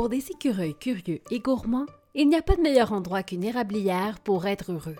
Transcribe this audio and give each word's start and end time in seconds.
Pour 0.00 0.08
des 0.08 0.30
écureuils 0.30 0.74
curieux 0.74 1.20
et 1.30 1.40
gourmands, 1.40 1.84
il 2.14 2.30
n'y 2.30 2.34
a 2.34 2.40
pas 2.40 2.56
de 2.56 2.62
meilleur 2.62 2.94
endroit 2.94 3.22
qu'une 3.22 3.44
érablière 3.44 4.18
pour 4.20 4.46
être 4.46 4.72
heureux. 4.72 4.96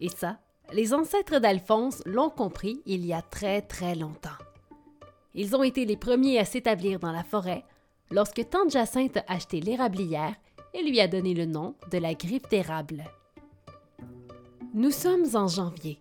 Et 0.00 0.08
ça, 0.08 0.38
les 0.72 0.94
ancêtres 0.94 1.38
d'Alphonse 1.38 2.02
l'ont 2.06 2.30
compris 2.30 2.80
il 2.86 3.04
y 3.04 3.12
a 3.12 3.20
très 3.20 3.60
très 3.60 3.94
longtemps. 3.94 4.38
Ils 5.34 5.54
ont 5.54 5.62
été 5.62 5.84
les 5.84 5.98
premiers 5.98 6.38
à 6.38 6.46
s'établir 6.46 6.98
dans 6.98 7.12
la 7.12 7.24
forêt 7.24 7.62
lorsque 8.10 8.48
tante 8.48 8.70
Jacinthe 8.70 9.18
a 9.18 9.24
acheté 9.28 9.60
l'érablière 9.60 10.34
et 10.72 10.82
lui 10.82 10.98
a 10.98 11.08
donné 11.08 11.34
le 11.34 11.44
nom 11.44 11.74
de 11.92 11.98
la 11.98 12.14
griffe 12.14 12.48
d'érable. 12.48 13.04
Nous 14.72 14.92
sommes 14.92 15.26
en 15.34 15.46
janvier. 15.46 16.00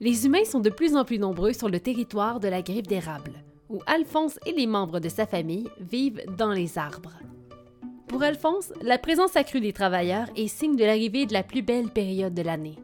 Les 0.00 0.26
humains 0.26 0.44
sont 0.44 0.60
de 0.60 0.68
plus 0.68 0.96
en 0.96 1.06
plus 1.06 1.18
nombreux 1.18 1.54
sur 1.54 1.70
le 1.70 1.80
territoire 1.80 2.40
de 2.40 2.48
la 2.48 2.60
griffe 2.60 2.88
d'érable, 2.88 3.42
où 3.70 3.78
Alphonse 3.86 4.38
et 4.44 4.52
les 4.52 4.66
membres 4.66 5.00
de 5.00 5.08
sa 5.08 5.24
famille 5.24 5.70
vivent 5.80 6.22
dans 6.36 6.52
les 6.52 6.76
arbres. 6.76 7.16
Pour 8.10 8.24
Alphonse, 8.24 8.72
la 8.82 8.98
présence 8.98 9.36
accrue 9.36 9.60
des 9.60 9.72
travailleurs 9.72 10.26
est 10.34 10.48
signe 10.48 10.74
de 10.74 10.84
l'arrivée 10.84 11.26
de 11.26 11.32
la 11.32 11.44
plus 11.44 11.62
belle 11.62 11.90
période 11.90 12.34
de 12.34 12.42
l'année, 12.42 12.76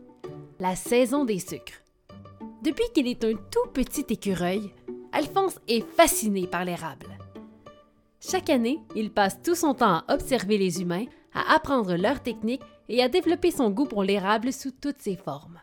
la 0.61 0.77
saison 0.77 1.25
des 1.25 1.41
sucres. 1.41 1.83
Depuis 2.63 2.85
qu'il 2.95 3.09
est 3.09 3.25
un 3.25 3.33
tout 3.33 3.69
petit 3.75 4.05
écureuil, 4.09 4.73
Alphonse 5.11 5.59
est 5.67 5.85
fasciné 5.85 6.47
par 6.47 6.65
l'érable. 6.65 7.19
Chaque 8.21 8.51
année, 8.51 8.79
il 8.95 9.11
passe 9.11 9.43
tout 9.43 9.57
son 9.57 9.75
temps 9.75 10.05
à 10.07 10.15
observer 10.15 10.59
les 10.59 10.81
humains, 10.81 11.07
à 11.35 11.57
apprendre 11.57 11.97
leurs 11.97 12.23
techniques 12.23 12.63
et 12.89 13.03
à 13.03 13.09
développer 13.09 13.51
son 13.51 13.71
goût 13.71 13.87
pour 13.87 14.05
l'érable 14.05 14.53
sous 14.53 14.71
toutes 14.71 15.03
ses 15.03 15.17
formes. 15.17 15.61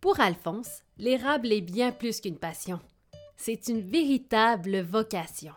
Pour 0.00 0.18
Alphonse, 0.18 0.82
l'érable 0.96 1.52
est 1.52 1.60
bien 1.60 1.92
plus 1.92 2.22
qu'une 2.22 2.38
passion. 2.38 2.80
C'est 3.36 3.68
une 3.68 3.82
véritable 3.82 4.80
vocation. 4.80 5.52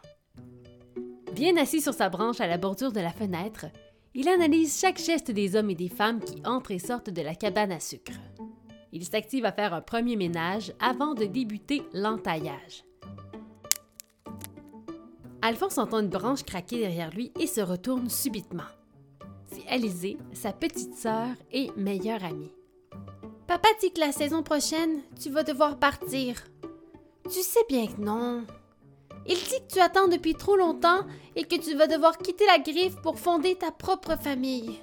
Bien 1.35 1.57
assis 1.57 1.81
sur 1.81 1.93
sa 1.93 2.07
branche 2.07 2.39
à 2.39 2.47
la 2.47 2.57
bordure 2.57 2.93
de 2.93 3.01
la 3.01 3.11
fenêtre, 3.11 3.65
il 4.13 4.29
analyse 4.29 4.79
chaque 4.79 4.97
geste 4.97 5.31
des 5.31 5.57
hommes 5.57 5.69
et 5.69 5.75
des 5.75 5.89
femmes 5.89 6.21
qui 6.21 6.41
entrent 6.45 6.71
et 6.71 6.79
sortent 6.79 7.09
de 7.09 7.21
la 7.21 7.35
cabane 7.35 7.73
à 7.73 7.81
sucre. 7.81 8.13
Il 8.93 9.03
s'active 9.03 9.43
à 9.43 9.51
faire 9.51 9.73
un 9.73 9.81
premier 9.81 10.15
ménage 10.15 10.71
avant 10.79 11.13
de 11.13 11.25
débuter 11.25 11.83
l'entaillage. 11.91 12.85
Alphonse 15.41 15.77
entend 15.77 15.99
une 15.99 16.07
branche 16.07 16.43
craquer 16.43 16.79
derrière 16.79 17.11
lui 17.11 17.33
et 17.37 17.47
se 17.47 17.59
retourne 17.59 18.09
subitement. 18.09 18.63
C'est 19.47 19.67
Alizée, 19.67 20.17
sa 20.31 20.53
petite 20.53 20.95
sœur 20.95 21.27
et 21.51 21.69
meilleure 21.75 22.23
amie. 22.23 22.53
Papa 23.45 23.67
dit 23.81 23.91
que 23.91 23.99
la 23.99 24.13
saison 24.13 24.41
prochaine, 24.41 25.01
tu 25.21 25.31
vas 25.31 25.43
devoir 25.43 25.79
partir. 25.79 26.41
Tu 27.25 27.41
sais 27.41 27.65
bien 27.67 27.87
que 27.87 27.99
non. 27.99 28.45
Il 29.27 29.35
dit 29.35 29.59
que 29.67 29.73
tu 29.73 29.79
attends 29.79 30.07
depuis 30.07 30.35
trop 30.35 30.55
longtemps 30.55 31.05
et 31.35 31.43
que 31.43 31.55
tu 31.55 31.75
vas 31.75 31.87
devoir 31.87 32.17
quitter 32.17 32.45
la 32.45 32.59
griffe 32.59 32.95
pour 33.01 33.19
fonder 33.19 33.55
ta 33.55 33.71
propre 33.71 34.15
famille. 34.17 34.79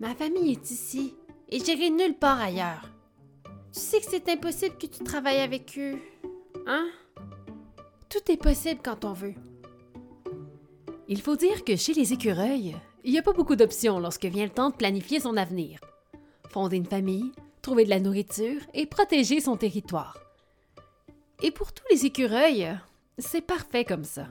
Ma 0.00 0.14
famille 0.14 0.52
est 0.52 0.70
ici 0.70 1.14
et 1.48 1.60
j'irai 1.60 1.90
nulle 1.90 2.16
part 2.16 2.40
ailleurs. 2.40 2.90
Tu 3.72 3.80
sais 3.80 4.00
que 4.00 4.06
c'est 4.10 4.28
impossible 4.28 4.76
que 4.76 4.86
tu 4.86 5.04
travailles 5.04 5.40
avec 5.40 5.78
eux. 5.78 5.98
Hein? 6.66 6.88
Tout 8.08 8.32
est 8.32 8.36
possible 8.36 8.80
quand 8.82 9.04
on 9.04 9.12
veut. 9.12 9.34
Il 11.06 11.20
faut 11.20 11.36
dire 11.36 11.64
que 11.64 11.76
chez 11.76 11.92
les 11.92 12.12
écureuils, 12.12 12.76
il 13.04 13.12
n'y 13.12 13.18
a 13.18 13.22
pas 13.22 13.32
beaucoup 13.32 13.56
d'options 13.56 14.00
lorsque 14.00 14.24
vient 14.24 14.44
le 14.44 14.50
temps 14.50 14.70
de 14.70 14.76
planifier 14.76 15.20
son 15.20 15.36
avenir. 15.36 15.78
Fonder 16.48 16.76
une 16.76 16.86
famille, 16.86 17.30
trouver 17.62 17.84
de 17.84 17.90
la 17.90 18.00
nourriture 18.00 18.60
et 18.74 18.86
protéger 18.86 19.40
son 19.40 19.56
territoire. 19.56 20.18
Et 21.42 21.52
pour 21.52 21.72
tous 21.72 21.84
les 21.90 22.06
écureuils, 22.06 22.68
c'est 23.20 23.40
parfait 23.40 23.84
comme 23.84 24.04
ça. 24.04 24.26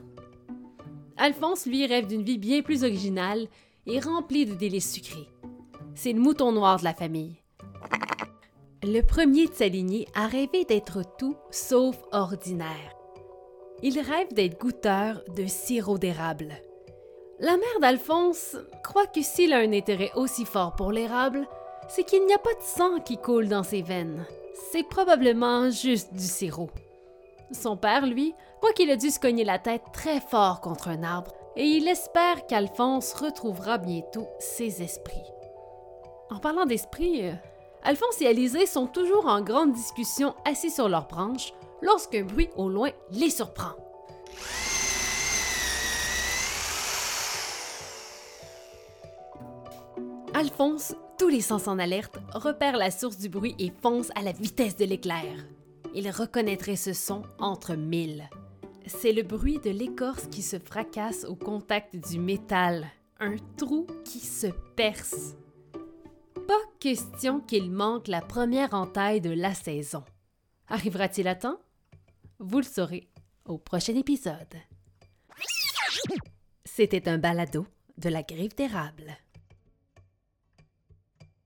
Alphonse, 1.17 1.65
lui, 1.65 1.85
rêve 1.85 2.07
d'une 2.07 2.23
vie 2.23 2.37
bien 2.37 2.61
plus 2.61 2.83
originale 2.83 3.47
et 3.85 3.99
remplie 3.99 4.45
de 4.45 4.53
délices 4.53 4.91
sucrés. 4.91 5.27
C'est 5.95 6.13
le 6.13 6.19
mouton 6.19 6.51
noir 6.51 6.79
de 6.79 6.83
la 6.83 6.93
famille. 6.93 7.41
Le 8.83 9.01
premier 9.01 9.47
de 9.47 9.53
sa 9.53 9.67
lignée 9.67 10.07
a 10.15 10.27
rêvé 10.27 10.63
d'être 10.63 11.01
tout 11.17 11.35
sauf 11.51 11.97
ordinaire. 12.11 12.95
Il 13.83 13.99
rêve 13.99 14.33
d'être 14.33 14.59
goûteur 14.59 15.21
de 15.35 15.45
sirop 15.45 15.97
d'érable. 15.97 16.53
La 17.39 17.57
mère 17.57 17.79
d'Alphonse 17.81 18.57
croit 18.83 19.07
que 19.07 19.21
s'il 19.21 19.53
a 19.53 19.59
un 19.59 19.73
intérêt 19.73 20.11
aussi 20.15 20.45
fort 20.45 20.75
pour 20.75 20.91
l'érable, 20.91 21.47
c'est 21.89 22.03
qu'il 22.03 22.25
n'y 22.25 22.33
a 22.33 22.37
pas 22.37 22.53
de 22.53 22.63
sang 22.63 22.99
qui 22.99 23.17
coule 23.17 23.47
dans 23.47 23.63
ses 23.63 23.81
veines. 23.81 24.25
C'est 24.71 24.87
probablement 24.87 25.69
juste 25.69 26.13
du 26.13 26.23
sirop. 26.23 26.69
Son 27.51 27.77
père, 27.77 28.05
lui, 28.05 28.33
qu'il 28.75 28.91
a 28.91 28.95
dû 28.95 29.09
se 29.09 29.19
cogner 29.19 29.43
la 29.43 29.59
tête 29.59 29.83
très 29.93 30.19
fort 30.19 30.61
contre 30.61 30.89
un 30.89 31.03
arbre 31.03 31.33
et 31.55 31.65
il 31.65 31.87
espère 31.87 32.45
qu'Alphonse 32.47 33.13
retrouvera 33.13 33.77
bientôt 33.77 34.27
ses 34.39 34.81
esprits. 34.81 35.23
En 36.29 36.39
parlant 36.39 36.65
d'esprits, 36.65 37.23
Alphonse 37.83 38.21
et 38.21 38.27
Alizée 38.27 38.65
sont 38.65 38.87
toujours 38.87 39.25
en 39.27 39.41
grande 39.41 39.73
discussion 39.73 40.35
assis 40.45 40.69
sur 40.69 40.89
leurs 40.89 41.07
branches 41.07 41.53
lorsqu'un 41.81 42.23
bruit 42.23 42.49
au 42.55 42.69
loin 42.69 42.91
les 43.11 43.29
surprend. 43.29 43.73
Alphonse, 50.33 50.95
tous 51.17 51.27
les 51.27 51.41
sens 51.41 51.67
en 51.67 51.79
alerte, 51.79 52.17
repère 52.33 52.77
la 52.77 52.91
source 52.91 53.17
du 53.17 53.27
bruit 53.27 53.55
et 53.59 53.73
fonce 53.81 54.09
à 54.15 54.21
la 54.21 54.31
vitesse 54.31 54.77
de 54.77 54.85
l'éclair. 54.85 55.25
Il 55.95 56.09
reconnaîtrait 56.09 56.75
ce 56.75 56.93
son 56.93 57.23
entre 57.39 57.73
mille. 57.73 58.29
C'est 58.89 59.13
le 59.13 59.21
bruit 59.21 59.59
de 59.59 59.69
l'écorce 59.69 60.25
qui 60.27 60.41
se 60.41 60.57
fracasse 60.57 61.23
au 61.23 61.35
contact 61.35 61.95
du 61.95 62.19
métal, 62.19 62.87
un 63.19 63.35
trou 63.55 63.85
qui 64.03 64.19
se 64.19 64.47
perce. 64.75 65.35
Pas 66.47 66.59
question 66.79 67.39
qu'il 67.39 67.69
manque 67.69 68.07
la 68.07 68.21
première 68.21 68.73
entaille 68.73 69.21
de 69.21 69.29
la 69.29 69.53
saison. 69.53 70.03
Arrivera-t-il 70.67 71.27
à 71.27 71.35
temps? 71.35 71.59
Vous 72.39 72.57
le 72.57 72.65
saurez 72.65 73.07
au 73.45 73.59
prochain 73.59 73.95
épisode. 73.95 74.55
C'était 76.65 77.07
un 77.07 77.19
balado 77.19 77.67
de 77.99 78.09
la 78.09 78.23
griffe 78.23 78.55
d'érable. 78.55 79.15